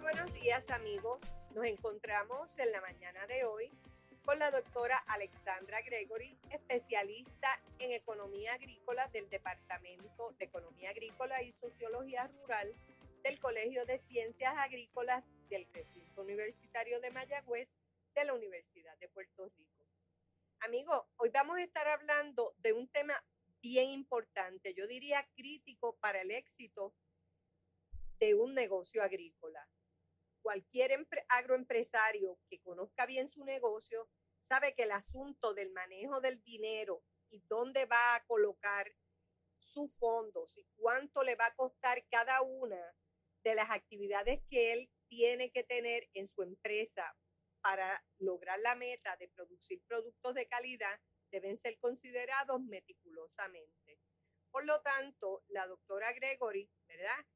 Buenos 0.00 0.34
días 0.34 0.70
amigos, 0.70 1.22
nos 1.54 1.64
encontramos 1.64 2.58
en 2.58 2.72
la 2.72 2.80
mañana 2.82 3.26
de 3.26 3.44
hoy 3.44 3.72
con 4.24 4.38
la 4.38 4.50
doctora 4.50 4.98
Alexandra 5.06 5.80
Gregory, 5.80 6.36
especialista 6.50 7.48
en 7.78 7.92
economía 7.92 8.52
agrícola 8.54 9.08
del 9.08 9.30
Departamento 9.30 10.34
de 10.38 10.44
Economía 10.44 10.90
Agrícola 10.90 11.42
y 11.42 11.52
Sociología 11.52 12.26
Rural 12.26 12.74
del 13.22 13.38
Colegio 13.38 13.84
de 13.84 13.98
Ciencias 13.98 14.54
Agrícolas 14.56 15.30
del 15.48 15.66
Recinto 15.72 16.22
Universitario 16.22 17.00
de 17.00 17.10
Mayagüez 17.10 17.78
de 18.14 18.24
la 18.24 18.34
Universidad 18.34 18.96
de 18.98 19.08
Puerto 19.08 19.48
Rico. 19.48 19.86
Amigo, 20.60 21.08
hoy 21.16 21.30
vamos 21.30 21.58
a 21.58 21.62
estar 21.62 21.86
hablando 21.88 22.54
de 22.58 22.72
un 22.72 22.88
tema 22.88 23.14
bien 23.60 23.90
importante, 23.90 24.74
yo 24.74 24.86
diría 24.86 25.28
crítico 25.34 25.96
para 25.98 26.22
el 26.22 26.30
éxito 26.30 26.94
de 28.18 28.34
un 28.34 28.54
negocio 28.54 29.02
agrícola. 29.02 29.68
Cualquier 30.42 31.06
agroempresario 31.28 32.38
que 32.48 32.60
conozca 32.60 33.04
bien 33.06 33.28
su 33.28 33.44
negocio 33.44 34.08
sabe 34.38 34.74
que 34.74 34.84
el 34.84 34.92
asunto 34.92 35.52
del 35.52 35.70
manejo 35.72 36.20
del 36.20 36.42
dinero 36.42 37.02
y 37.28 37.42
dónde 37.48 37.84
va 37.84 38.14
a 38.14 38.24
colocar 38.24 38.90
sus 39.58 39.94
fondos 39.98 40.56
y 40.56 40.66
cuánto 40.76 41.22
le 41.22 41.36
va 41.36 41.46
a 41.46 41.54
costar 41.54 42.02
cada 42.08 42.40
una 42.40 42.80
de 43.44 43.54
las 43.54 43.70
actividades 43.70 44.40
que 44.48 44.72
él 44.72 44.90
tiene 45.08 45.50
que 45.50 45.64
tener 45.64 46.08
en 46.14 46.26
su 46.26 46.42
empresa 46.42 47.16
para 47.60 48.02
lograr 48.18 48.58
la 48.60 48.74
meta 48.74 49.16
de 49.16 49.28
producir 49.28 49.82
productos 49.86 50.34
de 50.34 50.48
calidad 50.48 51.00
deben 51.30 51.56
ser 51.56 51.78
considerados 51.78 52.60
meticulosamente. 52.62 53.98
Por 54.50 54.64
lo 54.64 54.80
tanto, 54.82 55.44
la 55.48 55.66
doctora 55.66 56.12
Gregory, 56.12 56.68
¿verdad? 56.88 57.26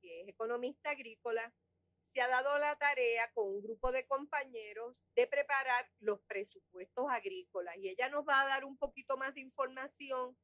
Que 0.00 0.22
es 0.22 0.28
economista 0.28 0.90
agrícola, 0.90 1.52
se 2.00 2.20
ha 2.20 2.28
dado 2.28 2.58
la 2.58 2.76
tarea 2.76 3.30
con 3.32 3.46
un 3.46 3.62
grupo 3.62 3.92
de 3.92 4.06
compañeros 4.06 5.04
de 5.14 5.26
preparar 5.26 5.88
los 6.00 6.20
presupuestos 6.22 7.06
agrícolas 7.08 7.76
y 7.76 7.88
ella 7.88 8.08
nos 8.08 8.24
va 8.26 8.42
a 8.42 8.48
dar 8.48 8.64
un 8.64 8.76
poquito 8.76 9.16
más 9.16 9.34
de 9.34 9.42
información 9.42 10.36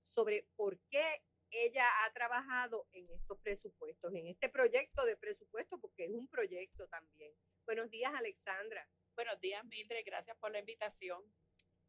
sobre 0.00 0.48
por 0.56 0.78
qué 0.90 1.22
ella 1.54 1.86
ha 2.04 2.12
trabajado 2.12 2.88
en 2.92 3.08
estos 3.10 3.38
presupuestos, 3.38 4.12
en 4.14 4.26
este 4.26 4.48
proyecto 4.48 5.04
de 5.04 5.16
presupuesto, 5.16 5.78
porque 5.80 6.04
es 6.04 6.10
un 6.10 6.26
proyecto 6.28 6.88
también. 6.88 7.32
Buenos 7.64 7.90
días, 7.90 8.12
Alexandra. 8.12 8.88
Buenos 9.14 9.40
días, 9.40 9.64
Mildred. 9.64 10.04
Gracias 10.04 10.36
por 10.38 10.50
la 10.50 10.58
invitación. 10.58 11.22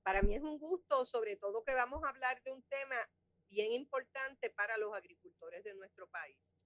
Para 0.04 0.22
mí 0.22 0.36
es 0.36 0.44
un 0.44 0.60
gusto, 0.60 1.04
sobre 1.04 1.36
todo 1.36 1.64
que 1.64 1.74
vamos 1.74 2.04
a 2.04 2.10
hablar 2.10 2.42
de 2.44 2.52
un 2.52 2.62
tema 2.64 2.96
bien 3.50 3.72
importante 3.72 4.52
para 4.52 4.78
los 4.78 4.96
agricultores 4.96 5.64
de 5.64 5.74
nuestro 5.74 6.08
país. 6.10 6.60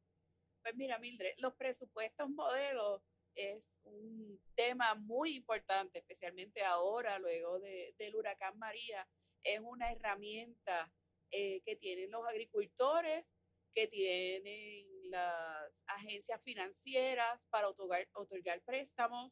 Pues 0.61 0.75
mira, 0.75 0.99
Mildred, 0.99 1.35
los 1.37 1.55
presupuestos 1.55 2.29
modelos 2.29 3.01
es 3.33 3.79
un 3.83 4.41
tema 4.55 4.95
muy 4.95 5.37
importante, 5.37 5.99
especialmente 5.99 6.65
ahora, 6.65 7.17
luego 7.17 7.59
de, 7.59 7.95
del 7.97 8.15
huracán 8.15 8.57
María. 8.57 9.07
Es 9.41 9.61
una 9.61 9.89
herramienta 9.89 10.91
eh, 11.31 11.61
que 11.65 11.75
tienen 11.75 12.11
los 12.11 12.27
agricultores, 12.27 13.35
que 13.73 13.87
tienen 13.87 14.87
las 15.11 15.83
agencias 15.87 16.41
financieras 16.43 17.45
para 17.49 17.69
otorgar, 17.69 18.07
otorgar 18.13 18.61
préstamos. 18.61 19.31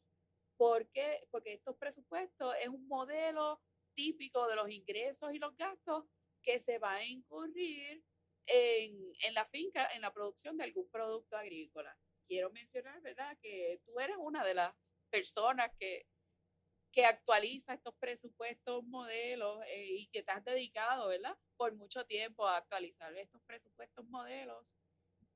¿Por 0.56 0.88
qué? 0.90 1.26
Porque 1.30 1.54
estos 1.54 1.76
presupuestos 1.76 2.54
es 2.60 2.68
un 2.68 2.86
modelo 2.88 3.60
típico 3.94 4.46
de 4.48 4.56
los 4.56 4.70
ingresos 4.70 5.32
y 5.32 5.38
los 5.38 5.56
gastos 5.56 6.04
que 6.42 6.58
se 6.58 6.78
va 6.78 6.94
a 6.94 7.04
incurrir 7.04 8.02
en, 8.46 9.12
en, 9.22 9.34
la 9.34 9.44
finca, 9.44 9.88
en 9.94 10.02
la 10.02 10.12
producción 10.12 10.56
de 10.56 10.64
algún 10.64 10.88
producto 10.90 11.36
agrícola. 11.36 11.96
Quiero 12.26 12.50
mencionar, 12.50 13.00
¿verdad?, 13.02 13.36
que 13.40 13.80
tú 13.84 13.98
eres 14.00 14.16
una 14.18 14.44
de 14.44 14.54
las 14.54 14.96
personas 15.10 15.70
que 15.78 16.06
que 16.98 17.04
actualiza 17.04 17.74
estos 17.74 17.94
presupuestos 17.94 18.82
modelos 18.86 19.62
eh, 19.68 19.86
y 19.86 20.08
que 20.08 20.24
te 20.24 20.32
has 20.32 20.44
dedicado, 20.44 21.06
¿verdad? 21.06 21.38
Por 21.56 21.72
mucho 21.76 22.04
tiempo 22.04 22.48
a 22.48 22.56
actualizar 22.56 23.16
estos 23.16 23.40
presupuestos 23.42 24.04
modelos. 24.06 24.74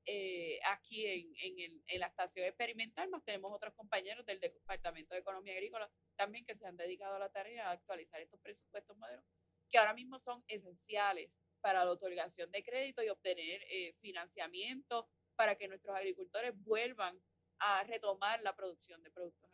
Eh, 0.05 0.59
aquí 0.65 1.07
en, 1.07 1.33
en, 1.37 1.81
el, 1.87 2.01
la 2.01 2.07
estación 2.07 2.45
experimental, 2.47 3.09
más 3.09 3.23
tenemos 3.23 3.49
otros 3.53 3.73
compañeros 3.75 4.25
del 4.25 4.41
Departamento 4.41 5.13
de 5.13 5.21
Economía 5.21 5.53
Agrícola 5.53 5.89
también 6.17 6.45
que 6.45 6.53
se 6.53 6.67
han 6.67 6.75
dedicado 6.75 7.15
a 7.15 7.19
la 7.19 7.29
tarea 7.29 7.67
de 7.67 7.75
actualizar 7.75 8.19
estos 8.19 8.41
presupuestos 8.41 8.97
modelos, 8.97 9.23
que 9.69 9.77
ahora 9.77 9.93
mismo 9.93 10.19
son 10.19 10.43
esenciales 10.49 11.45
para 11.61 11.85
la 11.85 11.91
otorgación 11.91 12.51
de 12.51 12.61
crédito 12.61 13.01
y 13.01 13.07
obtener 13.07 13.61
eh, 13.69 13.93
financiamiento 13.93 15.07
para 15.37 15.55
que 15.55 15.69
nuestros 15.69 15.95
agricultores 15.95 16.51
vuelvan 16.61 17.17
a 17.59 17.85
retomar 17.85 18.41
la 18.41 18.53
producción 18.53 19.01
de 19.01 19.11
productos 19.11 19.49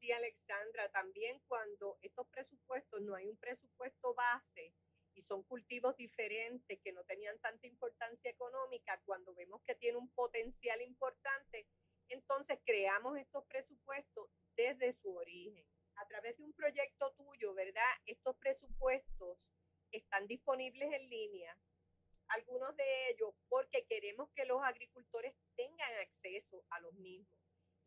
decía 0.00 0.16
Alexandra, 0.16 0.90
también 0.92 1.38
cuando 1.46 1.98
estos 2.00 2.26
presupuestos 2.28 3.02
no 3.02 3.14
hay 3.14 3.28
un 3.28 3.36
presupuesto 3.36 4.14
base 4.14 4.72
y 5.14 5.20
son 5.20 5.42
cultivos 5.42 5.94
diferentes 5.96 6.80
que 6.80 6.92
no 6.92 7.04
tenían 7.04 7.38
tanta 7.40 7.66
importancia 7.66 8.30
económica, 8.30 8.98
cuando 9.04 9.34
vemos 9.34 9.60
que 9.62 9.74
tiene 9.74 9.98
un 9.98 10.08
potencial 10.12 10.80
importante, 10.80 11.66
entonces 12.08 12.58
creamos 12.64 13.18
estos 13.18 13.44
presupuestos 13.44 14.30
desde 14.56 14.90
su 14.92 15.14
origen. 15.14 15.66
A 15.96 16.06
través 16.06 16.38
de 16.38 16.44
un 16.44 16.54
proyecto 16.54 17.12
tuyo, 17.12 17.52
¿verdad? 17.52 17.92
Estos 18.06 18.34
presupuestos 18.36 19.52
están 19.90 20.26
disponibles 20.26 20.90
en 20.94 21.10
línea, 21.10 21.58
algunos 22.28 22.74
de 22.76 23.10
ellos 23.10 23.34
porque 23.48 23.84
queremos 23.84 24.30
que 24.34 24.46
los 24.46 24.62
agricultores 24.62 25.34
tengan 25.56 25.92
acceso 26.00 26.64
a 26.70 26.80
los 26.80 26.94
mismos. 26.94 27.38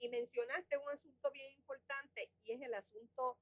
Y 0.04 0.10
mencionaste 0.10 0.78
un 0.78 0.90
asunto 0.90 1.32
bien 1.32 1.50
importante 1.54 2.30
y 2.42 2.52
es 2.52 2.62
el 2.62 2.74
asunto 2.74 3.40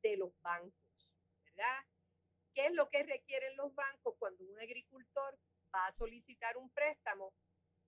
de 0.00 0.16
los 0.16 0.32
bancos, 0.40 1.18
¿verdad? 1.44 1.84
¿Qué 2.54 2.68
es 2.68 2.72
lo 2.72 2.88
que 2.88 3.02
requieren 3.02 3.54
los 3.56 3.74
bancos 3.74 4.14
cuando 4.18 4.44
un 4.44 4.58
agricultor 4.58 5.38
va 5.74 5.86
a 5.86 5.92
solicitar 5.92 6.56
un 6.56 6.70
préstamo 6.70 7.34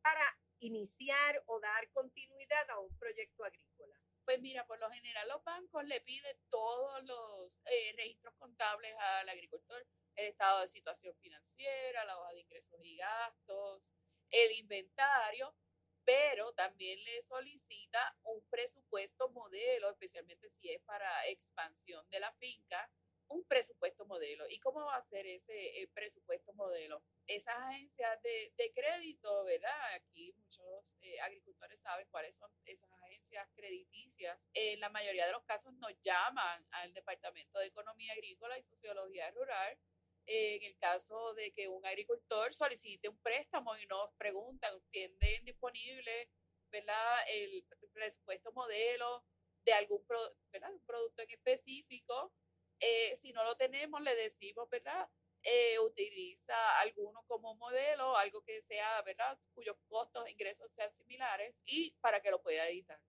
para 0.03 0.21
iniciar 0.59 1.43
o 1.47 1.59
dar 1.59 1.91
continuidad 1.93 2.69
a 2.69 2.81
un 2.81 2.95
proyecto 2.99 3.45
agrícola? 3.45 3.99
Pues 4.27 4.43
mira, 4.43 4.67
por 4.67 4.78
lo 4.78 4.91
general 4.91 5.28
los 5.28 5.43
bancos 5.43 5.83
le 5.87 6.03
piden 6.03 6.37
todos 6.51 7.03
los 7.05 7.63
eh, 7.65 7.95
registros 7.97 8.34
contables 8.34 8.95
al 8.99 9.31
agricultor, 9.31 9.87
el 10.17 10.27
estado 10.27 10.61
de 10.61 10.69
situación 10.69 11.17
financiera, 11.17 12.05
la 12.05 12.21
hoja 12.21 12.34
de 12.34 12.41
ingresos 12.41 12.78
y 12.83 12.99
gastos, 12.99 13.91
el 14.28 14.53
inventario, 14.53 15.57
pero 16.06 16.53
también 16.53 17.03
le 17.03 17.21
solicita 17.21 18.17
un 18.22 18.41
presupuesto 18.49 19.28
modelo, 19.31 19.91
especialmente 19.91 20.49
si 20.49 20.71
es 20.71 20.81
para 20.83 21.27
expansión 21.27 22.09
de 22.11 22.21
la 22.21 22.33
finca, 22.34 22.89
un 23.28 23.44
presupuesto 23.44 24.06
modelo. 24.06 24.45
¿Y 24.49 24.61
cómo 24.61 24.84
va 24.84 24.97
a 24.97 25.03
ser 25.03 25.27
ese 25.27 25.83
eh, 25.83 25.89
presupuesto 25.93 26.55
modelo? 26.55 27.03
Esas 27.27 27.56
agencias 27.56 28.22
de, 28.22 28.72
crédito, 28.72 29.45
¿verdad? 29.45 29.95
Aquí 29.95 30.33
muchos 30.37 30.97
eh, 31.00 31.19
agricultores 31.21 31.81
saben 31.81 32.06
cuáles 32.11 32.37
son 32.37 32.50
esas 32.65 32.91
agencias 33.03 33.49
crediticias. 33.56 34.49
En 34.55 34.78
la 34.78 34.91
mayoría 34.91 35.27
de 35.27 35.33
los 35.33 35.45
casos 35.45 35.75
nos 35.75 35.93
llaman 36.03 36.65
al 36.71 36.93
Departamento 36.95 37.59
de 37.59 37.66
Economía 37.66 38.12
Agrícola 38.12 38.56
y 38.59 38.62
Sociología 38.62 39.28
Rural 39.33 39.77
en 40.26 40.62
el 40.62 40.76
caso 40.78 41.34
de 41.34 41.53
que 41.53 41.69
un 41.69 41.84
agricultor 41.87 42.53
solicite 42.53 43.09
un 43.09 43.19
préstamo 43.20 43.76
y 43.76 43.87
nos 43.87 44.12
preguntan, 44.16 44.81
¿tienen 44.91 45.44
disponible 45.44 46.31
¿verdad? 46.70 47.19
el 47.28 47.64
presupuesto 47.92 48.53
modelo 48.53 49.25
de 49.65 49.72
algún 49.72 50.04
¿verdad? 50.53 50.72
Un 50.72 50.84
producto 50.84 51.22
en 51.22 51.30
específico? 51.30 52.33
Eh, 52.80 53.16
si 53.16 53.33
no 53.33 53.45
lo 53.45 53.56
tenemos, 53.56 54.01
le 54.03 54.15
decimos, 54.15 54.68
¿verdad? 54.68 55.09
Eh, 55.42 55.78
utiliza 55.78 56.80
alguno 56.80 57.24
como 57.27 57.54
modelo, 57.54 58.16
algo 58.16 58.42
que 58.42 58.60
sea, 58.62 59.01
¿verdad? 59.03 59.39
Cuyos 59.54 59.77
costos 59.89 60.27
e 60.27 60.33
ingresos 60.33 60.72
sean 60.72 60.92
similares 60.92 61.62
y 61.65 61.92
para 62.01 62.21
que 62.21 62.30
lo 62.30 62.42
pueda 62.42 62.68
editar. 62.68 63.01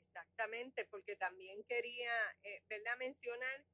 Exactamente, 0.00 0.84
porque 0.86 1.16
también 1.16 1.64
quería, 1.64 2.12
eh, 2.42 2.62
¿verdad? 2.68 2.96
Mencionar 2.98 3.64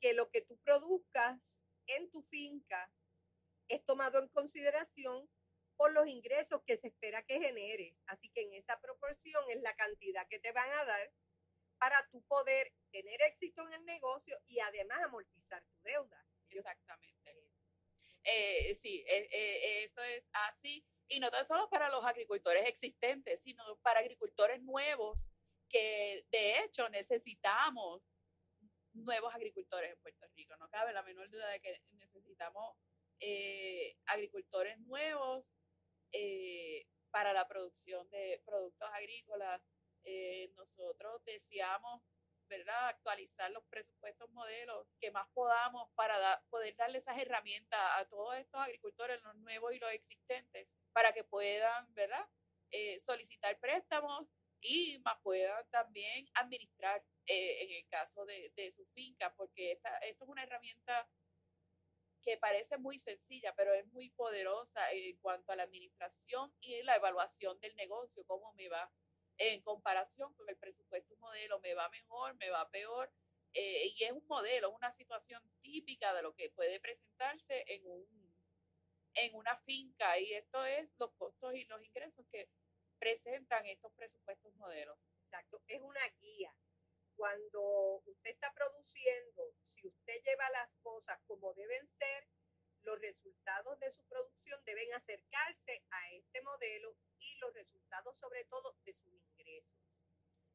que 0.00 0.14
lo 0.14 0.30
que 0.30 0.42
tú 0.42 0.58
produzcas 0.58 1.63
en 1.86 2.10
tu 2.10 2.22
finca 2.22 2.92
es 3.68 3.84
tomado 3.84 4.18
en 4.18 4.28
consideración 4.28 5.28
por 5.76 5.92
los 5.92 6.06
ingresos 6.06 6.62
que 6.66 6.76
se 6.76 6.88
espera 6.88 7.24
que 7.24 7.40
generes. 7.40 8.02
Así 8.06 8.30
que 8.30 8.42
en 8.42 8.52
esa 8.54 8.80
proporción 8.80 9.42
es 9.50 9.60
la 9.60 9.74
cantidad 9.74 10.26
que 10.28 10.38
te 10.38 10.52
van 10.52 10.70
a 10.70 10.84
dar 10.84 11.12
para 11.78 12.06
tu 12.10 12.22
poder 12.22 12.72
tener 12.90 13.20
éxito 13.22 13.62
en 13.66 13.74
el 13.74 13.84
negocio 13.84 14.36
y 14.46 14.60
además 14.60 15.00
amortizar 15.02 15.64
tu 15.64 15.82
deuda. 15.82 16.24
Exactamente. 16.48 17.14
Eh, 18.22 18.74
sí, 18.74 19.04
eh, 19.06 19.28
eh, 19.30 19.84
eso 19.84 20.02
es 20.02 20.30
así. 20.48 20.86
Y 21.08 21.20
no 21.20 21.30
tan 21.30 21.44
solo 21.44 21.68
para 21.68 21.90
los 21.90 22.04
agricultores 22.04 22.66
existentes, 22.66 23.42
sino 23.42 23.62
para 23.82 24.00
agricultores 24.00 24.62
nuevos 24.62 25.28
que 25.68 26.24
de 26.30 26.60
hecho 26.60 26.88
necesitamos 26.88 28.02
nuevos 28.94 29.34
agricultores 29.34 29.92
en 29.92 30.00
Puerto 30.00 30.26
Rico. 30.34 30.56
No 30.56 30.68
cabe 30.68 30.92
la 30.92 31.02
menor 31.02 31.28
duda 31.30 31.48
de 31.48 31.60
que 31.60 31.80
necesitamos 31.92 32.76
eh, 33.20 33.96
agricultores 34.06 34.78
nuevos 34.80 35.44
eh, 36.12 36.86
para 37.10 37.32
la 37.32 37.46
producción 37.46 38.08
de 38.10 38.42
productos 38.44 38.88
agrícolas. 38.92 39.62
Eh, 40.04 40.52
nosotros 40.56 41.24
deseamos 41.24 42.02
¿verdad? 42.48 42.88
actualizar 42.88 43.50
los 43.50 43.64
presupuestos 43.64 44.30
modelos 44.30 44.86
que 45.00 45.10
más 45.10 45.26
podamos 45.32 45.90
para 45.94 46.42
poder 46.50 46.76
darle 46.76 46.98
esas 46.98 47.18
herramientas 47.18 47.80
a 47.96 48.04
todos 48.06 48.36
estos 48.36 48.60
agricultores, 48.60 49.22
los 49.22 49.36
nuevos 49.36 49.72
y 49.72 49.78
los 49.78 49.90
existentes, 49.92 50.76
para 50.92 51.12
que 51.12 51.24
puedan 51.24 51.92
¿verdad? 51.94 52.26
solicitar 53.00 53.58
préstamos 53.60 54.28
y 54.64 54.98
más 55.00 55.18
puedan 55.22 55.68
también 55.70 56.26
administrar 56.34 57.04
en 57.26 57.70
el 57.70 57.86
caso 57.88 58.24
de, 58.24 58.52
de 58.56 58.72
su 58.72 58.84
finca, 58.86 59.34
porque 59.36 59.72
esta, 59.72 59.96
esto 59.98 60.24
es 60.24 60.30
una 60.30 60.42
herramienta 60.42 61.08
que 62.22 62.38
parece 62.38 62.78
muy 62.78 62.98
sencilla, 62.98 63.54
pero 63.54 63.74
es 63.74 63.86
muy 63.92 64.08
poderosa 64.10 64.90
en 64.92 65.16
cuanto 65.18 65.52
a 65.52 65.56
la 65.56 65.64
administración 65.64 66.52
y 66.60 66.82
la 66.82 66.96
evaluación 66.96 67.60
del 67.60 67.76
negocio, 67.76 68.24
cómo 68.26 68.52
me 68.54 68.68
va 68.68 68.90
en 69.36 69.60
comparación 69.62 70.32
con 70.34 70.48
el 70.48 70.56
presupuesto 70.56 71.16
modelo, 71.18 71.60
me 71.60 71.74
va 71.74 71.88
mejor, 71.90 72.34
me 72.36 72.48
va 72.50 72.70
peor. 72.70 73.12
Eh, 73.52 73.92
y 73.94 74.04
es 74.04 74.12
un 74.12 74.26
modelo, 74.26 74.70
una 74.70 74.90
situación 74.90 75.42
típica 75.60 76.14
de 76.14 76.22
lo 76.22 76.34
que 76.34 76.50
puede 76.50 76.80
presentarse 76.80 77.64
en, 77.68 77.86
un, 77.86 78.34
en 79.14 79.34
una 79.34 79.56
finca. 79.56 80.18
Y 80.18 80.32
esto 80.32 80.64
es 80.64 80.90
los 80.98 81.12
costos 81.12 81.54
y 81.54 81.64
los 81.66 81.82
ingresos 81.84 82.26
que 82.32 82.48
presentan 82.98 83.66
estos 83.66 83.92
presupuestos 83.92 84.54
modelos. 84.56 84.98
Exacto, 85.18 85.62
es 85.66 85.80
una 85.80 86.06
guía 86.20 86.54
cuando 87.16 88.02
usted 88.06 88.30
está 88.30 88.52
produciendo, 88.52 89.54
si 89.62 89.86
usted 89.86 90.20
lleva 90.24 90.50
las 90.50 90.74
cosas 90.76 91.18
como 91.26 91.54
deben 91.54 91.86
ser, 91.88 92.28
los 92.82 93.00
resultados 93.00 93.78
de 93.80 93.90
su 93.90 94.04
producción 94.04 94.62
deben 94.64 94.92
acercarse 94.94 95.82
a 95.90 96.12
este 96.12 96.42
modelo 96.42 96.96
y 97.18 97.36
los 97.38 97.54
resultados 97.54 98.18
sobre 98.18 98.44
todo 98.44 98.76
de 98.84 98.92
sus 98.92 99.12
ingresos. 99.14 100.04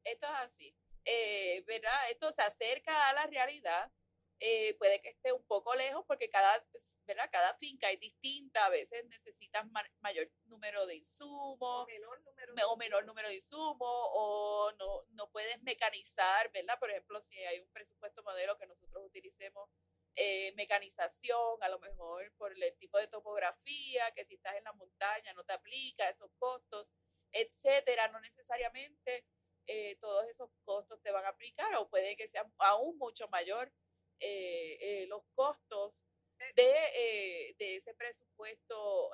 Esto 0.04 0.26
es 0.26 0.34
así, 0.36 0.76
eh, 1.04 1.62
¿verdad? 1.66 2.10
Esto 2.10 2.32
se 2.32 2.42
acerca 2.42 3.08
a 3.08 3.12
la 3.14 3.26
realidad 3.26 3.90
eh, 4.42 4.74
puede 4.78 5.02
que 5.02 5.10
esté 5.10 5.32
un 5.32 5.44
poco 5.46 5.74
lejos 5.74 6.02
porque 6.06 6.30
cada, 6.30 6.64
pues, 6.72 6.98
¿verdad? 7.06 7.28
cada 7.30 7.52
finca 7.54 7.90
es 7.90 8.00
distinta, 8.00 8.64
a 8.64 8.70
veces 8.70 9.04
necesitas 9.06 9.66
mayor 10.00 10.30
número 10.46 10.86
de 10.86 10.96
insumos 10.96 11.58
o 11.60 11.86
menor 11.86 12.22
número 12.22 12.54
de, 12.54 12.64
o 12.64 12.76
menor 12.76 13.04
número 13.04 13.28
de 13.28 13.34
insumos 13.34 13.76
o 13.82 14.72
no, 14.78 15.04
no 15.10 15.30
puedes 15.30 15.60
mecanizar, 15.62 16.50
¿verdad? 16.52 16.78
Por 16.78 16.90
ejemplo, 16.90 17.20
si 17.20 17.36
hay 17.38 17.60
un 17.60 17.70
presupuesto 17.70 18.22
modelo 18.22 18.56
que 18.56 18.66
nosotros 18.66 19.04
utilicemos 19.04 19.68
eh, 20.16 20.52
mecanización, 20.56 21.62
a 21.62 21.68
lo 21.68 21.78
mejor 21.78 22.32
por 22.38 22.52
el 22.52 22.76
tipo 22.78 22.96
de 22.96 23.08
topografía, 23.08 24.10
que 24.12 24.24
si 24.24 24.34
estás 24.36 24.56
en 24.56 24.64
la 24.64 24.72
montaña 24.72 25.34
no 25.34 25.44
te 25.44 25.52
aplica 25.52 26.08
esos 26.08 26.30
costos, 26.38 26.90
etcétera, 27.30 28.08
no 28.08 28.20
necesariamente 28.20 29.26
eh, 29.66 29.96
todos 30.00 30.26
esos 30.28 30.50
costos 30.64 31.00
te 31.02 31.10
van 31.10 31.26
a 31.26 31.28
aplicar 31.28 31.74
o 31.76 31.90
puede 31.90 32.16
que 32.16 32.26
sea 32.26 32.50
aún 32.58 32.96
mucho 32.96 33.28
mayor 33.28 33.70
eh, 34.20 34.76
eh, 34.80 35.06
los 35.06 35.22
costos 35.34 36.04
de, 36.54 36.72
eh, 36.94 37.54
de 37.58 37.76
ese 37.76 37.94
presupuesto 37.94 39.10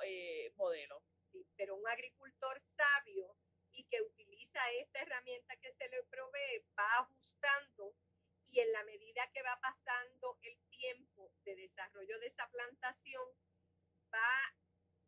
modelo. 0.55 1.01
Sí, 1.23 1.45
pero 1.55 1.75
un 1.75 1.87
agricultor 1.87 2.59
sabio 2.59 3.37
y 3.71 3.83
que 3.85 4.01
utiliza 4.01 4.59
esta 4.79 5.01
herramienta 5.01 5.55
que 5.57 5.71
se 5.71 5.87
le 5.89 6.03
provee 6.03 6.65
va 6.77 6.99
ajustando 6.99 7.95
y 8.51 8.59
en 8.59 8.71
la 8.71 8.83
medida 8.83 9.29
que 9.33 9.43
va 9.43 9.59
pasando 9.61 10.37
el 10.41 10.57
tiempo 10.69 11.33
de 11.43 11.55
desarrollo 11.55 12.17
de 12.19 12.27
esa 12.27 12.49
plantación, 12.49 13.23
va 14.13 14.55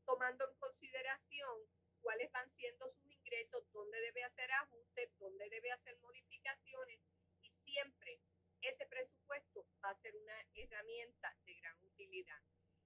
tomando 0.06 0.46
en 0.50 0.56
consideración 0.58 1.58
cuáles 2.02 2.32
van 2.32 2.50
siendo 2.50 2.90
sus 2.90 3.06
ingresos, 3.06 3.64
dónde 3.72 4.00
debe 4.02 4.24
hacer 4.24 4.52
ajustes, 4.52 5.10
dónde 5.18 5.50
debe 5.50 5.72
hacer 5.72 5.98
modificaciones 6.00 7.00
y 7.42 7.50
siempre 7.50 8.22
ese 8.62 8.86
presupuesto 8.88 9.66
va 9.84 9.90
a 9.90 9.96
ser 9.96 10.16
una 10.16 10.36
herramienta 10.54 11.36
de 11.46 11.56
gran 11.56 11.84
utilidad. 11.84 12.42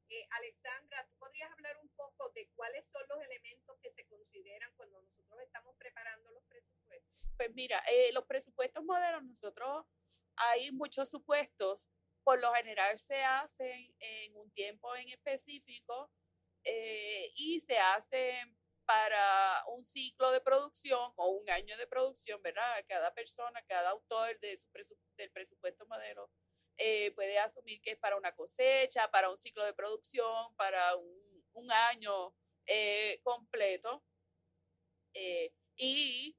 Eh, 0.10 0.28
Alexandra, 0.32 1.08
¿tú 1.08 1.16
podrías 1.18 1.52
hablar 1.52 1.78
un 1.82 1.90
poco 1.90 2.30
de 2.36 2.48
cuáles 2.56 2.88
son 2.88 3.02
los 3.10 3.22
elementos 3.24 3.78
que 3.82 3.90
se 3.90 4.06
consideran 4.06 4.72
cuando 4.76 5.02
nosotros 5.02 5.40
estamos 5.42 5.76
preparando 5.78 6.32
los 6.32 6.44
presupuestos? 6.44 7.12
Pues 7.38 7.54
mira, 7.54 7.80
eh, 7.90 8.12
los 8.12 8.26
presupuestos 8.26 8.84
modernos, 8.84 9.24
nosotros 9.24 9.86
hay 10.36 10.72
muchos 10.72 11.10
supuestos, 11.10 11.90
por 12.24 12.40
lo 12.40 12.54
general 12.54 13.00
se 13.00 13.24
hacen 13.24 13.96
en 14.00 14.38
un 14.38 14.52
tiempo 14.52 14.96
en 14.96 15.10
específico 15.10 16.12
eh, 16.64 17.32
y 17.36 17.60
se 17.60 17.78
hacen 17.78 18.58
para 18.86 19.64
un 19.68 19.84
ciclo 19.84 20.32
de 20.32 20.42
producción 20.42 21.14
o 21.16 21.30
un 21.30 21.50
año 21.50 21.78
de 21.78 21.88
producción, 21.88 22.42
¿verdad? 22.42 22.84
Cada 22.88 23.14
persona, 23.14 23.62
cada 23.68 23.92
autor 23.92 24.40
de 24.40 24.58
su 24.58 24.68
del 25.18 25.32
presupuesto 25.32 25.86
modelo 25.86 26.30
eh, 26.78 27.12
puede 27.12 27.38
asumir 27.40 27.82
que 27.82 27.92
es 27.92 28.00
para 28.00 28.18
una 28.18 28.34
cosecha, 28.34 29.10
para 29.12 29.30
un 29.30 29.38
ciclo 29.38 29.64
de 29.64 29.74
producción, 29.74 30.56
para 30.56 30.96
un, 30.96 31.72
año 31.72 32.34
eh, 32.66 33.20
completo. 33.24 34.04
Eh, 35.14 35.54
y, 35.78 36.36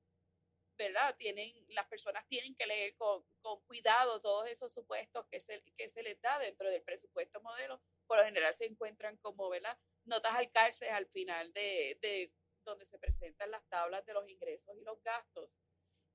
¿verdad? 0.76 1.16
Tienen, 1.16 1.52
las 1.68 1.86
personas 1.86 2.26
tienen 2.28 2.54
que 2.56 2.66
leer 2.66 2.96
con, 2.96 3.24
con, 3.40 3.60
cuidado 3.62 4.20
todos 4.20 4.48
esos 4.48 4.72
supuestos 4.72 5.26
que 5.30 5.40
se, 5.40 5.62
que 5.76 5.88
se 5.88 6.02
les 6.02 6.20
da 6.20 6.38
dentro 6.38 6.68
del 6.70 6.82
presupuesto 6.82 7.40
modelo. 7.40 7.80
Por 8.06 8.18
lo 8.18 8.24
general 8.24 8.52
se 8.54 8.66
encuentran 8.66 9.16
como, 9.18 9.48
¿verdad? 9.48 9.78
Notas 10.06 10.34
al 10.34 10.50
cárcel 10.50 10.88
al 10.90 11.06
final 11.06 11.52
de, 11.52 11.98
de, 12.00 12.32
donde 12.64 12.86
se 12.86 12.98
presentan 12.98 13.50
las 13.50 13.66
tablas 13.68 14.04
de 14.06 14.14
los 14.14 14.28
ingresos 14.28 14.76
y 14.76 14.84
los 14.84 15.02
gastos. 15.02 15.58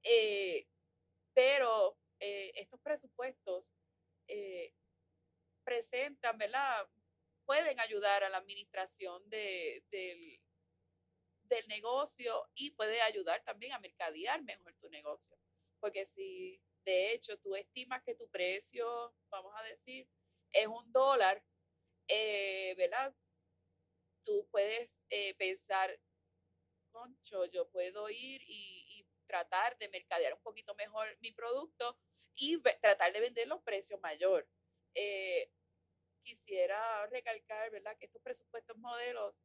Eh, 0.03 0.67
pero 1.33 1.97
eh, 2.19 2.51
estos 2.55 2.79
presupuestos 2.81 3.65
eh, 4.27 4.73
presentan, 5.63 6.37
¿verdad? 6.37 6.87
Pueden 7.45 7.79
ayudar 7.79 8.23
a 8.23 8.29
la 8.29 8.37
administración 8.37 9.27
de, 9.29 9.83
del, 9.89 10.41
del 11.43 11.67
negocio 11.67 12.47
y 12.55 12.71
puede 12.71 13.01
ayudar 13.01 13.43
también 13.43 13.73
a 13.73 13.79
mercadear 13.79 14.41
mejor 14.43 14.75
tu 14.75 14.89
negocio. 14.89 15.37
Porque 15.79 16.05
si 16.05 16.61
de 16.85 17.13
hecho 17.13 17.37
tú 17.39 17.55
estimas 17.55 18.03
que 18.03 18.15
tu 18.15 18.29
precio, 18.29 19.13
vamos 19.29 19.53
a 19.55 19.63
decir, 19.63 20.07
es 20.51 20.67
un 20.67 20.91
dólar, 20.91 21.43
¿verdad? 22.75 23.13
Tú 24.29 24.47
puedes 24.51 25.05
eh, 25.09 25.33
pensar, 25.35 25.99
concho, 26.91 27.45
yo 27.45 27.67
puedo 27.69 28.09
ir 28.09 28.41
y, 28.45 29.05
tratar 29.27 29.77
de 29.77 29.89
mercadear 29.89 30.33
un 30.33 30.41
poquito 30.41 30.73
mejor 30.73 31.07
mi 31.19 31.31
producto 31.31 31.99
y 32.33 32.59
tratar 32.81 33.13
de 33.13 33.19
venderlo 33.19 33.55
a 33.55 33.63
precio 33.63 33.99
mayor. 33.99 34.49
Eh, 34.95 35.51
quisiera 36.23 37.05
recalcar, 37.05 37.69
¿verdad?, 37.69 37.95
que 37.99 38.07
estos 38.07 38.23
presupuestos 38.23 38.75
modelos, 38.77 39.39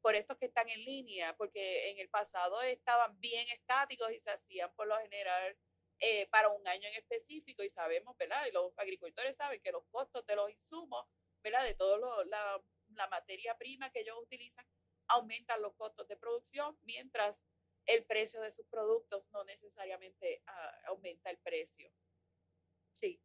por 0.00 0.14
estos 0.14 0.38
que 0.38 0.46
están 0.46 0.68
en 0.68 0.84
línea, 0.84 1.36
porque 1.36 1.90
en 1.90 1.98
el 1.98 2.08
pasado 2.10 2.62
estaban 2.62 3.18
bien 3.18 3.48
estáticos 3.48 4.12
y 4.12 4.20
se 4.20 4.30
hacían 4.30 4.72
por 4.76 4.86
lo 4.86 4.96
general 5.00 5.56
eh, 5.98 6.28
para 6.28 6.50
un 6.50 6.68
año 6.68 6.88
en 6.88 6.94
específico 6.94 7.64
y 7.64 7.70
sabemos, 7.70 8.16
¿verdad? 8.16 8.46
Y 8.46 8.52
los 8.52 8.72
agricultores 8.78 9.36
saben 9.36 9.60
que 9.60 9.72
los 9.72 9.84
costos 9.90 10.24
de 10.26 10.36
los 10.36 10.48
insumos, 10.48 11.08
¿verdad? 11.42 11.64
De 11.64 11.74
todos 11.74 11.98
los, 11.98 12.62
materia 13.08 13.56
prima 13.56 13.90
que 13.90 14.00
ellos 14.00 14.18
utilizan, 14.20 14.66
aumentan 15.08 15.62
los 15.62 15.74
costos 15.74 16.08
de 16.08 16.16
producción, 16.16 16.78
mientras 16.82 17.44
el 17.86 18.04
precio 18.06 18.40
de 18.40 18.52
sus 18.52 18.66
productos 18.66 19.30
no 19.32 19.44
necesariamente 19.44 20.42
ah, 20.46 20.80
aumenta 20.86 21.30
el 21.30 21.38
precio. 21.38 21.90
Sí. 22.92 23.20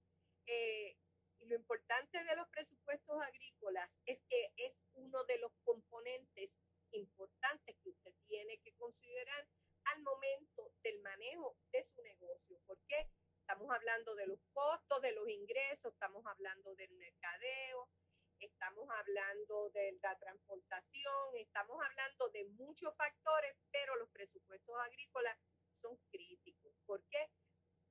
Eh, 0.45 0.97
lo 1.41 1.55
importante 1.55 2.23
de 2.23 2.35
los 2.35 2.47
presupuestos 2.49 3.21
agrícolas 3.21 3.99
es 4.05 4.21
que 4.27 4.51
es 4.57 4.83
uno 4.93 5.23
de 5.25 5.37
los 5.39 5.51
componentes 5.63 6.59
importantes 6.91 7.77
que 7.81 7.89
usted 7.89 8.13
tiene 8.27 8.59
que 8.59 8.73
considerar 8.73 9.47
al 9.85 10.01
momento 10.01 10.73
del 10.83 10.99
manejo 11.01 11.57
de 11.71 11.83
su 11.83 12.01
negocio. 12.01 12.59
porque 12.65 13.09
Estamos 13.49 13.75
hablando 13.75 14.13
de 14.13 14.27
los 14.27 14.39
costos, 14.53 15.01
de 15.01 15.11
los 15.13 15.27
ingresos, 15.27 15.91
estamos 15.91 16.23
hablando 16.27 16.75
del 16.75 16.91
mercadeo, 16.91 17.89
estamos 18.39 18.87
hablando 18.89 19.69
de 19.71 19.97
la 20.01 20.17
transportación, 20.17 21.37
estamos 21.37 21.77
hablando 21.83 22.29
de 22.29 22.45
muchos 22.45 22.95
factores, 22.95 23.55
pero 23.71 23.95
los 23.97 24.09
presupuestos 24.09 24.75
agrícolas 24.79 25.37
son 25.71 25.97
críticos. 26.11 26.73
¿Por 26.85 27.03
qué? 27.09 27.31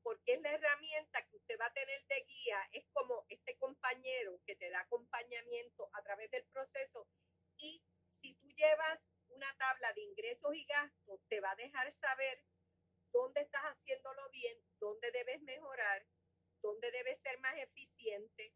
Porque 0.02 0.34
es 0.34 0.40
la 0.40 0.52
herramienta 0.52 1.26
que 1.26 1.36
usted 1.36 1.58
va 1.60 1.66
a 1.66 1.72
tener 1.72 2.02
de 2.06 2.24
guía, 2.24 2.58
es 2.72 2.86
como 2.92 3.26
este 3.28 3.56
compañero 3.58 4.40
que 4.46 4.56
te 4.56 4.70
da 4.70 4.80
acompañamiento 4.80 5.90
a 5.92 6.02
través 6.02 6.30
del 6.30 6.46
proceso 6.46 7.06
y 7.56 7.82
si 8.06 8.34
tú 8.36 8.48
llevas 8.50 9.10
una 9.28 9.52
tabla 9.58 9.92
de 9.92 10.02
ingresos 10.02 10.54
y 10.54 10.64
gastos, 10.64 11.20
te 11.28 11.40
va 11.40 11.50
a 11.50 11.56
dejar 11.56 11.90
saber 11.90 12.44
dónde 13.12 13.42
estás 13.42 13.62
haciéndolo 13.62 14.28
bien, 14.30 14.58
dónde 14.78 15.10
debes 15.10 15.42
mejorar, 15.42 16.06
dónde 16.62 16.90
debes 16.90 17.20
ser 17.20 17.38
más 17.40 17.56
eficiente, 17.58 18.54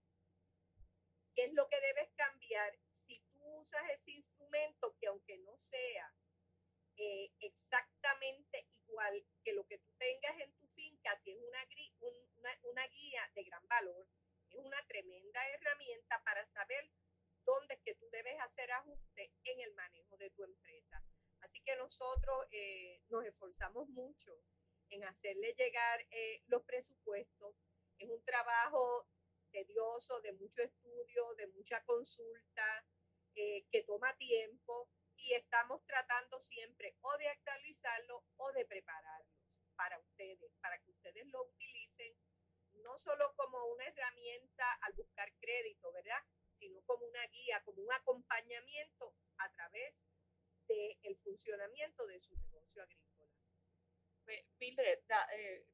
qué 1.35 1.45
es 1.45 1.53
lo 1.53 1.69
que 1.69 1.81
debes 1.81 2.11
cambiar. 2.17 2.79
Si 2.91 3.21
tú 3.33 3.41
usas 3.61 3.83
ese 3.91 4.12
instrumento 4.12 4.97
que 4.99 5.07
aunque 5.09 5.39
no 5.39 5.59
sea 5.59 6.15
eh, 6.97 7.33
exactamente 7.41 8.69
igual 8.87 9.25
que 9.43 9.53
lo 9.55 9.67
que 9.67 9.79
tú 9.79 9.91
tengas 9.99 10.39
en 10.41 10.53
tu 10.55 10.67
finca, 10.69 11.17
si 11.17 11.31
es 11.31 11.39
una, 11.39 11.59
una, 12.37 12.51
una 12.65 12.87
guía 12.89 13.31
de 13.35 13.45
gran 13.45 13.67
valor, 13.67 14.07
es 14.51 14.57
una 14.57 14.81
tremenda 14.87 15.41
herramienta 15.49 16.23
para 16.25 16.45
saber 16.47 16.91
dónde 17.45 17.75
es 17.75 17.81
que 17.81 17.95
tú 17.95 18.09
debes 18.11 18.39
hacer 18.41 18.71
ajustes 18.73 19.31
en 19.45 19.61
el 19.61 19.73
manejo 19.75 20.17
de 20.17 20.31
tu 20.31 20.45
empresa. 20.45 21.03
Así 21.41 21.61
que 21.62 21.77
nosotros 21.77 22.47
eh, 22.51 23.01
nos 23.09 23.25
esforzamos 23.25 23.89
mucho 23.89 24.33
en 24.91 25.05
hacerle 25.05 25.55
llegar 25.55 26.07
eh, 26.11 26.43
los 26.47 26.62
presupuestos. 26.62 27.57
Es 27.99 28.09
un 28.09 28.23
trabajo 28.25 29.09
tedioso, 29.52 30.21
de 30.23 30.32
mucho 30.32 30.62
estudio, 30.62 31.35
de 31.37 31.47
mucha 31.49 31.82
consulta, 31.85 32.85
eh, 33.35 33.66
que 33.71 33.82
toma 33.85 34.16
tiempo 34.16 34.90
y 35.16 35.35
estamos 35.35 35.85
tratando 35.87 36.40
siempre 36.40 36.97
o 37.02 37.16
de 37.18 37.28
actualizarlo 37.28 38.25
o 38.37 38.52
de 38.52 38.64
prepararlos 38.66 39.38
para 39.76 39.99
ustedes, 39.99 40.52
para 40.61 40.78
que 40.82 40.90
ustedes 40.90 41.26
lo 41.28 41.44
utilicen 41.44 42.14
no 42.82 42.99
solo 42.99 43.35
como 43.37 43.64
una 43.66 43.85
herramienta 43.85 44.64
al 44.82 44.94
buscar 44.94 45.32
crédito, 45.38 45.92
¿verdad? 45.92 46.23
Sino 46.49 46.82
como 46.82 47.06
una 47.06 47.25
guía, 47.26 47.62
como 47.64 47.82
un 47.82 47.92
acompañamiento 47.92 49.14
a 49.38 49.52
través 49.52 50.06
del 50.66 51.16
funcionamiento 51.18 52.06
de 52.06 52.21
su 52.21 52.35
negocio 52.37 52.82
agrícola. 52.82 53.30
Mildred, 54.59 55.00
eh, 55.37 55.66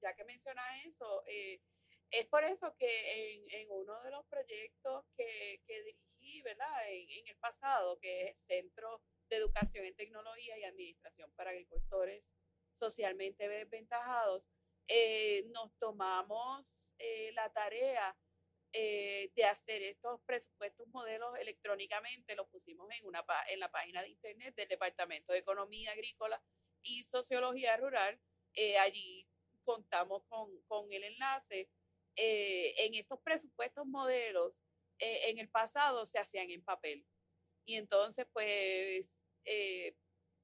ya 0.00 0.14
que 0.14 0.24
mencionas 0.24 0.86
eso, 0.86 1.22
eh, 1.26 1.62
es 2.10 2.26
por 2.26 2.44
eso 2.44 2.74
que 2.78 3.34
en, 3.34 3.50
en, 3.50 3.70
uno 3.70 4.00
de 4.02 4.10
los 4.10 4.24
proyectos 4.26 5.04
que, 5.16 5.60
que 5.66 5.82
dirigí, 5.82 6.42
¿verdad? 6.42 6.90
En, 6.90 7.10
en, 7.10 7.28
el 7.28 7.36
pasado, 7.36 7.98
que 7.98 8.22
es 8.22 8.30
el 8.30 8.38
Centro 8.38 9.02
de 9.28 9.36
Educación 9.36 9.84
en 9.84 9.96
Tecnología 9.96 10.58
y 10.58 10.64
Administración 10.64 11.30
para 11.34 11.50
Agricultores 11.50 12.36
Socialmente 12.72 13.48
Desventajados, 13.48 14.44
eh, 14.88 15.44
nos 15.52 15.76
tomamos 15.78 16.94
eh, 16.98 17.32
la 17.32 17.50
tarea 17.52 18.16
eh, 18.72 19.32
de 19.34 19.44
hacer 19.44 19.82
estos 19.82 20.20
presupuestos 20.22 20.86
modelos 20.88 21.36
electrónicamente, 21.40 22.36
los 22.36 22.48
pusimos 22.48 22.88
en, 22.92 23.04
una, 23.06 23.24
en 23.48 23.58
la 23.58 23.70
página 23.70 24.02
de 24.02 24.10
internet 24.10 24.54
del 24.54 24.68
Departamento 24.68 25.32
de 25.32 25.40
Economía 25.40 25.92
Agrícola 25.92 26.40
y 26.82 27.02
Sociología 27.02 27.76
Rural. 27.76 28.20
allí 28.80 29.26
contamos 29.64 30.22
con, 30.28 30.60
con 30.68 30.92
el 30.92 31.02
enlace. 31.02 31.68
En 32.16 32.94
estos 32.94 33.20
presupuestos 33.22 33.86
modelos, 33.86 34.62
en 34.98 35.38
el 35.38 35.48
pasado 35.50 36.06
se 36.06 36.18
hacían 36.18 36.50
en 36.50 36.64
papel. 36.64 37.06
Y 37.66 37.76
entonces, 37.76 38.26
pues, 38.32 39.28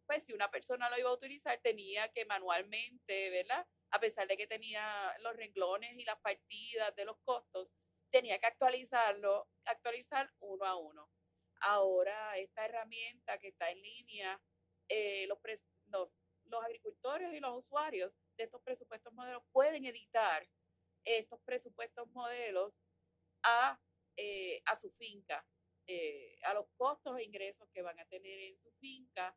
pues 0.07 0.25
si 0.25 0.33
una 0.33 0.51
persona 0.51 0.91
lo 0.91 0.99
iba 0.99 1.11
a 1.11 1.15
utilizar, 1.15 1.59
tenía 1.63 2.13
que 2.13 2.25
manualmente, 2.27 3.31
¿verdad? 3.31 3.67
a 3.93 4.01
pesar 4.01 4.27
de 4.27 4.37
que 4.37 4.47
tenía 4.47 5.15
los 5.21 5.37
renglones 5.37 5.97
y 5.99 6.05
las 6.05 6.19
partidas 6.21 6.95
de 6.97 7.05
los 7.05 7.19
costos, 7.25 7.73
tenía 8.11 8.39
que 8.39 8.47
actualizarlo, 8.47 9.49
actualizar 9.67 10.31
uno 10.41 10.65
a 10.65 10.77
uno. 10.77 11.11
Ahora, 11.61 12.39
esta 12.39 12.65
herramienta 12.65 13.39
que 13.39 13.49
está 13.49 13.71
en 13.71 13.83
línea, 13.83 14.41
eh, 14.89 15.27
los, 15.27 15.39
los 16.45 16.65
agricultores 16.65 17.33
y 17.35 17.41
los 17.41 17.67
usuarios 17.67 18.13
de 18.37 18.45
estos 18.45 18.63
presupuestos 18.63 19.13
modelos 19.13 19.43
pueden 19.53 19.85
editar 19.85 20.49
estos 21.05 21.41
presupuestos 21.45 22.09
modelos 22.11 22.73
a, 23.43 23.81
eh, 24.17 24.63
a 24.67 24.77
su 24.77 24.91
finca, 24.91 25.47
eh, 25.87 26.39
a 26.45 26.55
los 26.55 26.67
costos 26.77 27.19
e 27.19 27.25
ingresos 27.25 27.69
que 27.73 27.83
van 27.83 27.99
a 27.99 28.07
tener 28.07 28.39
en 28.41 28.59
su 28.59 28.71
finca, 28.73 29.37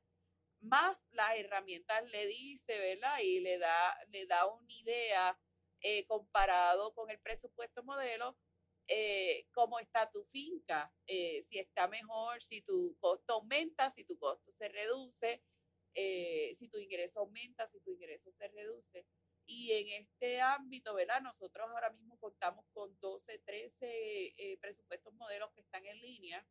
más 0.62 1.08
las 1.12 1.38
herramientas 1.38 2.04
le 2.12 2.28
dice, 2.28 2.78
¿verdad? 2.78 3.20
Y 3.22 3.40
le 3.40 3.58
da, 3.58 3.98
le 4.10 4.26
da 4.26 4.48
una 4.48 4.74
idea 4.74 5.40
eh, 5.82 6.06
comparado 6.08 6.94
con 6.94 7.10
el 7.12 7.20
presupuesto 7.20 7.84
modelo, 7.84 8.38
eh, 8.88 9.48
cómo 9.52 9.80
está 9.80 10.10
tu 10.10 10.24
finca, 10.24 10.92
eh, 11.08 11.42
si 11.44 11.60
está 11.60 11.88
mejor, 11.88 12.44
si 12.44 12.62
tu 12.62 12.96
costo 13.00 13.34
aumenta, 13.34 13.90
si 13.90 14.04
tu 14.04 14.18
costo 14.18 14.52
se 14.52 14.68
reduce, 14.70 15.44
si 15.94 16.68
tu 16.70 16.78
ingreso 16.78 17.22
aumenta, 17.22 17.68
si 17.68 17.80
tu 17.80 17.92
ingreso 17.92 18.32
se 18.34 18.48
reduce. 18.50 19.06
Y 19.48 19.72
en 19.74 20.04
este 20.04 20.42
ámbito, 20.42 20.96
¿verdad? 20.96 21.22
Nosotros 21.22 21.68
ahora 21.70 21.92
mismo 21.92 22.18
contamos 22.20 22.66
con 22.74 22.98
12, 23.00 23.40
13 23.40 24.58
presupuestos 24.60 25.14
modelos 25.14 25.52
que 25.54 25.62
están 25.62 25.86
en 25.86 26.02
línea 26.02 26.46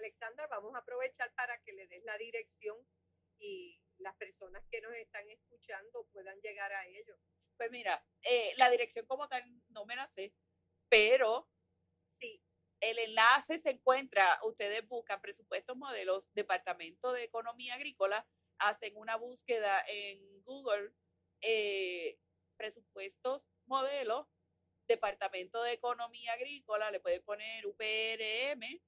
Alexandra, 0.00 0.46
vamos 0.46 0.74
a 0.74 0.78
aprovechar 0.78 1.32
para 1.34 1.60
que 1.62 1.72
le 1.72 1.86
des 1.86 2.02
la 2.04 2.16
dirección 2.16 2.76
y 3.38 3.78
las 3.98 4.16
personas 4.16 4.64
que 4.70 4.80
nos 4.80 4.92
están 4.94 5.28
escuchando 5.28 6.06
puedan 6.12 6.38
llegar 6.40 6.72
a 6.72 6.86
ello. 6.86 7.16
Pues 7.56 7.70
mira, 7.70 8.04
eh, 8.22 8.54
la 8.56 8.70
dirección 8.70 9.06
como 9.06 9.28
tal 9.28 9.44
no 9.68 9.84
me 9.84 9.96
la 9.96 10.08
sé, 10.08 10.34
pero 10.88 11.48
sí. 12.02 12.42
El 12.80 12.98
enlace 12.98 13.58
se 13.58 13.70
encuentra, 13.70 14.40
ustedes 14.42 14.88
buscan 14.88 15.20
presupuestos 15.20 15.76
modelos, 15.76 16.32
Departamento 16.32 17.12
de 17.12 17.24
Economía 17.24 17.74
Agrícola, 17.74 18.26
hacen 18.58 18.96
una 18.96 19.16
búsqueda 19.16 19.84
en 19.86 20.42
Google, 20.44 20.90
eh, 21.40 22.18
presupuestos 22.56 23.48
modelos, 23.66 24.26
Departamento 24.86 25.62
de 25.62 25.72
Economía 25.72 26.32
Agrícola, 26.32 26.90
le 26.90 27.00
pueden 27.00 27.22
poner 27.22 27.66
UPRM 27.66 28.80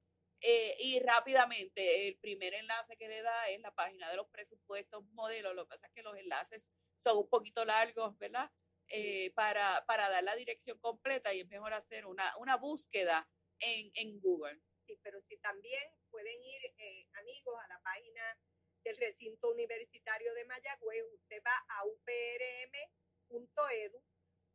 eh, 0.44 0.76
y 0.80 0.98
rápidamente, 0.98 2.08
el 2.08 2.16
primer 2.16 2.54
enlace 2.54 2.96
que 2.96 3.06
le 3.06 3.22
da 3.22 3.48
es 3.48 3.60
la 3.60 3.72
página 3.72 4.10
de 4.10 4.16
los 4.16 4.28
presupuestos 4.28 5.04
modelos. 5.12 5.54
Lo 5.54 5.64
que 5.64 5.68
pasa 5.68 5.86
es 5.86 5.92
que 5.92 6.02
los 6.02 6.16
enlaces 6.16 6.72
son 6.96 7.18
un 7.18 7.28
poquito 7.28 7.64
largos, 7.64 8.18
¿verdad? 8.18 8.50
Eh, 8.88 9.32
para, 9.34 9.84
para 9.86 10.10
dar 10.10 10.24
la 10.24 10.34
dirección 10.34 10.78
completa 10.80 11.32
y 11.32 11.40
es 11.40 11.48
mejor 11.48 11.72
hacer 11.72 12.06
una, 12.06 12.36
una 12.38 12.56
búsqueda 12.56 13.28
en, 13.60 13.92
en 13.94 14.20
Google. 14.20 14.60
Sí, 14.78 14.98
pero 15.00 15.20
si 15.20 15.36
también 15.38 15.82
pueden 16.10 16.34
ir, 16.42 16.74
amigos, 17.20 17.54
a 17.64 17.68
la 17.68 17.80
página 17.80 18.38
del 18.84 18.96
recinto 18.96 19.50
universitario 19.50 20.34
de 20.34 20.44
Mayagüez, 20.44 21.04
usted 21.14 21.42
va 21.46 21.56
a 21.68 21.84
uprm.edu, 21.86 23.32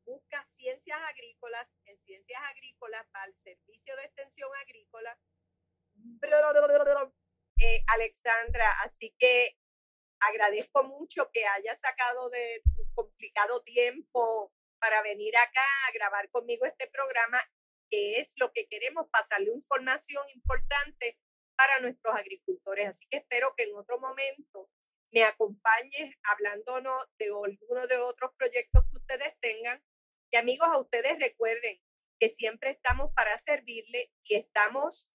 busca 0.06 0.44
ciencias 0.44 1.00
agrícolas, 1.10 1.78
en 1.86 1.98
ciencias 1.98 2.42
agrícolas 2.50 3.06
va 3.16 3.24
al 3.24 3.36
servicio 3.36 3.96
de 3.96 4.04
extensión 4.04 4.50
agrícola. 4.64 5.20
Eh, 7.60 7.84
Alexandra, 7.88 8.72
así 8.84 9.16
que 9.18 9.58
agradezco 10.20 10.84
mucho 10.84 11.30
que 11.32 11.46
hayas 11.46 11.80
sacado 11.80 12.30
de 12.30 12.62
tu 12.76 12.94
complicado 12.94 13.64
tiempo 13.64 14.54
para 14.80 15.02
venir 15.02 15.36
acá 15.38 15.66
a 15.88 15.92
grabar 15.92 16.30
conmigo 16.30 16.66
este 16.66 16.88
programa, 16.88 17.40
que 17.90 18.20
es 18.20 18.36
lo 18.38 18.52
que 18.52 18.68
queremos, 18.68 19.08
pasarle 19.12 19.52
información 19.52 20.24
importante 20.36 21.18
para 21.58 21.80
nuestros 21.80 22.16
agricultores. 22.16 22.88
Así 22.88 23.08
que 23.10 23.18
espero 23.18 23.54
que 23.58 23.64
en 23.64 23.76
otro 23.76 24.00
momento 24.00 24.70
me 25.12 25.24
acompañes 25.24 26.16
hablándonos 26.24 27.06
de 27.18 27.26
alguno 27.26 27.88
de 27.88 27.98
otros 27.98 28.32
proyectos 28.38 28.84
que 28.90 28.98
ustedes 28.98 29.34
tengan. 29.40 29.84
Y 30.32 30.38
amigos, 30.38 30.68
a 30.68 30.80
ustedes 30.80 31.18
recuerden 31.20 31.82
que 32.20 32.30
siempre 32.30 32.72
estamos 32.72 33.12
para 33.14 33.38
servirle 33.38 34.12
y 34.24 34.36
estamos 34.36 35.12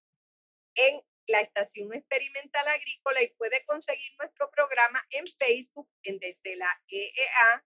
en 0.75 0.99
la 1.27 1.41
Estación 1.41 1.93
Experimental 1.93 2.67
Agrícola 2.67 3.21
y 3.21 3.33
puede 3.35 3.63
conseguir 3.65 4.11
nuestro 4.19 4.49
programa 4.51 5.01
en 5.11 5.25
Facebook 5.25 5.89
en 6.03 6.19
desde 6.19 6.55
la 6.57 6.69
EEA, 6.87 7.65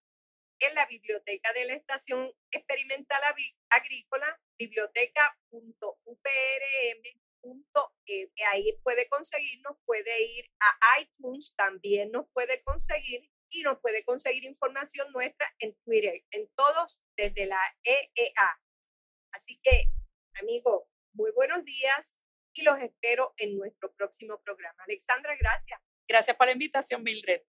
en 0.59 0.75
la 0.75 0.85
biblioteca 0.85 1.53
de 1.53 1.65
la 1.65 1.73
Estación 1.73 2.31
Experimental 2.51 3.21
Agrícola, 3.69 4.39
biblioteca.uprm.edu. 7.43 8.31
Ahí 8.53 8.79
puede 8.83 9.07
conseguirnos, 9.09 9.77
puede 9.85 10.23
ir 10.23 10.45
a 10.59 11.01
iTunes, 11.01 11.53
también 11.55 12.11
nos 12.11 12.27
puede 12.33 12.61
conseguir 12.63 13.29
y 13.49 13.63
nos 13.63 13.79
puede 13.79 14.03
conseguir 14.03 14.43
información 14.43 15.11
nuestra 15.13 15.47
en 15.59 15.75
Twitter, 15.85 16.23
en 16.31 16.49
todos 16.55 17.03
desde 17.15 17.45
la 17.45 17.61
EEA. 17.83 18.61
Así 19.31 19.59
que, 19.63 19.85
amigo, 20.41 20.89
muy 21.13 21.31
buenos 21.31 21.63
días 21.63 22.21
y 22.53 22.63
los 22.63 22.79
espero 22.79 23.33
en 23.37 23.57
nuestro 23.57 23.93
próximo 23.93 24.41
programa. 24.43 24.83
Alexandra, 24.83 25.35
gracias. 25.39 25.79
Gracias 26.07 26.35
por 26.37 26.47
la 26.47 26.53
invitación, 26.53 27.03
Mildred. 27.03 27.41